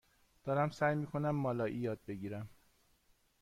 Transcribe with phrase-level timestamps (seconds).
[0.43, 2.49] دارم سعی می کنم مالایی یاد بگیرم.